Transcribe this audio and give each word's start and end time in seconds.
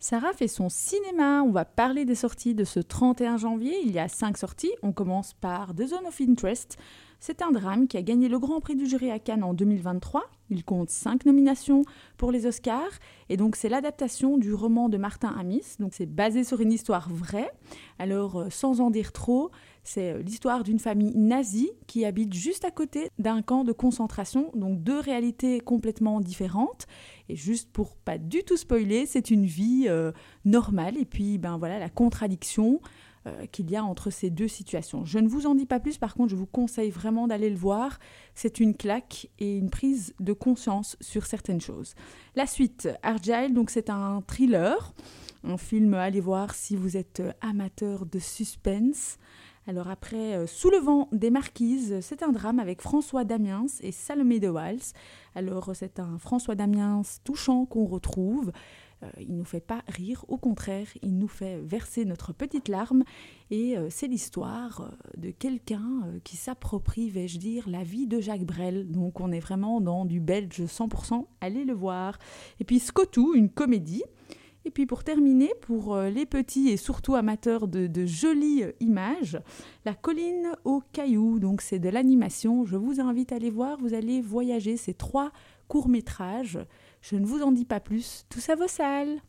Sarah 0.00 0.32
fait 0.32 0.48
son 0.48 0.68
cinéma. 0.68 1.42
On 1.42 1.50
va 1.50 1.64
parler 1.64 2.04
des 2.04 2.14
sorties 2.14 2.54
de 2.54 2.62
ce 2.64 2.78
31 2.78 3.36
janvier. 3.36 3.80
Il 3.84 3.90
y 3.90 3.98
a 3.98 4.08
cinq 4.08 4.38
sorties. 4.38 4.72
On 4.82 4.92
commence 4.92 5.34
par 5.34 5.74
The 5.74 5.86
Zone 5.88 6.06
of 6.06 6.20
Interest. 6.20 6.78
C'est 7.18 7.42
un 7.42 7.50
drame 7.50 7.88
qui 7.88 7.96
a 7.96 8.02
gagné 8.02 8.28
le 8.28 8.38
Grand 8.38 8.60
Prix 8.60 8.76
du 8.76 8.86
jury 8.86 9.10
à 9.10 9.18
Cannes 9.18 9.42
en 9.42 9.54
2023. 9.54 10.22
Il 10.50 10.64
compte 10.64 10.90
cinq 10.90 11.26
nominations 11.26 11.82
pour 12.16 12.32
les 12.32 12.46
Oscars. 12.46 12.98
Et 13.28 13.36
donc, 13.36 13.56
c'est 13.56 13.68
l'adaptation 13.68 14.38
du 14.38 14.54
roman 14.54 14.88
de 14.88 14.96
Martin 14.96 15.34
Amis. 15.38 15.76
Donc, 15.78 15.92
c'est 15.94 16.06
basé 16.06 16.44
sur 16.44 16.60
une 16.60 16.72
histoire 16.72 17.08
vraie. 17.10 17.50
Alors, 17.98 18.40
euh, 18.40 18.50
sans 18.50 18.80
en 18.80 18.90
dire 18.90 19.12
trop, 19.12 19.50
c'est 19.84 20.12
euh, 20.12 20.22
l'histoire 20.22 20.64
d'une 20.64 20.78
famille 20.78 21.16
nazie 21.16 21.70
qui 21.86 22.04
habite 22.04 22.32
juste 22.32 22.64
à 22.64 22.70
côté 22.70 23.10
d'un 23.18 23.42
camp 23.42 23.64
de 23.64 23.72
concentration. 23.72 24.50
Donc, 24.54 24.82
deux 24.82 24.98
réalités 24.98 25.60
complètement 25.60 26.20
différentes. 26.20 26.86
Et 27.28 27.36
juste 27.36 27.70
pour 27.70 27.96
pas 27.96 28.16
du 28.16 28.42
tout 28.42 28.56
spoiler, 28.56 29.04
c'est 29.04 29.30
une 29.30 29.44
vie 29.44 29.84
euh, 29.88 30.12
normale. 30.44 30.96
Et 30.96 31.04
puis, 31.04 31.36
ben 31.36 31.58
voilà, 31.58 31.78
la 31.78 31.90
contradiction 31.90 32.80
euh, 33.26 33.46
qu'il 33.46 33.70
y 33.70 33.76
a 33.76 33.84
entre 33.84 34.10
ces 34.10 34.30
deux 34.30 34.48
situations. 34.48 35.04
Je 35.04 35.18
ne 35.18 35.28
vous 35.28 35.46
en 35.46 35.54
dis 35.54 35.66
pas 35.66 35.80
plus, 35.80 35.98
par 35.98 36.14
contre, 36.14 36.30
je 36.30 36.36
vous 36.36 36.46
conseille 36.46 36.90
vraiment 36.90 37.26
d'aller 37.26 37.50
le 37.50 37.56
voir. 37.56 37.98
C'est 38.34 38.60
une 38.60 38.74
claque 38.74 39.28
et 39.38 39.56
une 39.56 39.70
prise 39.70 40.14
de 40.20 40.32
conscience 40.32 40.96
sur 41.00 41.26
certaines 41.26 41.60
choses. 41.60 41.94
La 42.36 42.46
suite, 42.46 42.88
Argyle, 43.02 43.54
donc 43.54 43.70
c'est 43.70 43.90
un 43.90 44.22
thriller, 44.26 44.94
un 45.44 45.56
film 45.56 45.94
à 45.94 46.02
aller 46.02 46.20
voir 46.20 46.54
si 46.54 46.76
vous 46.76 46.96
êtes 46.96 47.22
amateur 47.40 48.06
de 48.06 48.18
suspense. 48.18 49.18
Alors 49.68 49.88
après, 49.88 50.34
euh, 50.34 50.46
des 51.12 51.28
marquises, 51.28 51.98
c'est 52.00 52.22
un 52.22 52.32
drame 52.32 52.58
avec 52.58 52.80
François 52.80 53.24
Damiens 53.24 53.66
et 53.82 53.92
Salomé 53.92 54.40
de 54.40 54.48
Wals. 54.48 54.94
Alors 55.34 55.72
c'est 55.74 56.00
un 56.00 56.16
François 56.18 56.54
Damiens 56.54 57.02
touchant 57.22 57.66
qu'on 57.66 57.84
retrouve. 57.84 58.50
Euh, 59.02 59.10
il 59.20 59.32
ne 59.32 59.36
nous 59.36 59.44
fait 59.44 59.60
pas 59.60 59.82
rire, 59.86 60.24
au 60.28 60.38
contraire, 60.38 60.86
il 61.02 61.18
nous 61.18 61.28
fait 61.28 61.58
verser 61.58 62.06
notre 62.06 62.32
petite 62.32 62.68
larme. 62.68 63.04
Et 63.50 63.76
euh, 63.76 63.88
c'est 63.90 64.06
l'histoire 64.06 64.90
de 65.18 65.30
quelqu'un 65.30 66.14
qui 66.24 66.38
s'approprie, 66.38 67.10
vais-je 67.10 67.38
dire, 67.38 67.68
la 67.68 67.84
vie 67.84 68.06
de 68.06 68.20
Jacques 68.20 68.46
Brel. 68.46 68.90
Donc 68.90 69.20
on 69.20 69.30
est 69.32 69.38
vraiment 69.38 69.82
dans 69.82 70.06
du 70.06 70.18
belge 70.18 70.62
100%, 70.62 71.26
allez 71.42 71.66
le 71.66 71.74
voir. 71.74 72.18
Et 72.58 72.64
puis 72.64 72.78
Scotou, 72.78 73.34
une 73.34 73.50
comédie. 73.50 74.02
Et 74.68 74.70
puis 74.70 74.84
pour 74.84 75.02
terminer, 75.02 75.50
pour 75.62 75.94
euh, 75.94 76.10
les 76.10 76.26
petits 76.26 76.68
et 76.68 76.76
surtout 76.76 77.14
amateurs 77.14 77.68
de, 77.68 78.04
jolies 78.04 78.64
euh, 78.64 78.72
images, 78.80 79.40
La 79.86 79.94
colline 79.94 80.52
aux 80.64 80.82
cailloux, 80.92 81.38
donc 81.38 81.62
c'est 81.62 81.78
de 81.78 81.88
l'animation. 81.88 82.66
Je 82.66 82.76
vous 82.76 83.00
invite 83.00 83.32
à 83.32 83.36
aller 83.36 83.48
voir, 83.48 83.78
vous 83.78 83.94
allez 83.94 84.20
voyager 84.20 84.76
ces 84.76 84.92
trois 84.92 85.32
courts-métrages. 85.68 86.58
Je 87.00 87.16
ne 87.16 87.24
vous 87.24 87.40
en 87.40 87.50
dis 87.50 87.64
pas 87.64 87.80
plus, 87.80 88.26
tout 88.28 88.40
ça 88.40 88.56
vaut 88.56 88.68
sale 88.68 89.22